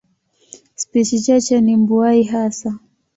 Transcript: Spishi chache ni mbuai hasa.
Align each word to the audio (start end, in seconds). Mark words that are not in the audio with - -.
Spishi 0.75 1.19
chache 1.19 1.61
ni 1.61 1.77
mbuai 1.77 2.23
hasa. 2.23 2.79